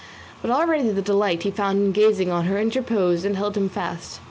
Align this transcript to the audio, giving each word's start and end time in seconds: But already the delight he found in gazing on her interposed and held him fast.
But 0.41 0.49
already 0.49 0.89
the 0.89 1.03
delight 1.03 1.43
he 1.43 1.51
found 1.51 1.77
in 1.77 1.91
gazing 1.91 2.31
on 2.31 2.45
her 2.45 2.57
interposed 2.57 3.23
and 3.23 3.37
held 3.37 3.55
him 3.55 3.69
fast. 3.69 4.19